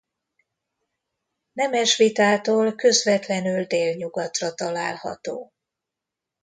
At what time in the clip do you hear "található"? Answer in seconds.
4.53-5.53